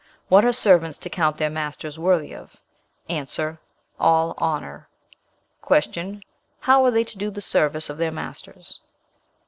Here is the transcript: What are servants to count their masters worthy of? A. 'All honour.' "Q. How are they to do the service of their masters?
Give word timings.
What 0.29 0.43
are 0.43 0.51
servants 0.51 0.97
to 0.97 1.11
count 1.11 1.37
their 1.37 1.51
masters 1.51 1.99
worthy 1.99 2.33
of? 2.33 2.59
A. 3.07 3.23
'All 3.99 4.33
honour.' 4.39 4.87
"Q. 5.61 6.21
How 6.61 6.83
are 6.85 6.89
they 6.89 7.03
to 7.03 7.17
do 7.19 7.29
the 7.29 7.39
service 7.39 7.87
of 7.87 7.99
their 7.99 8.11
masters? 8.11 8.79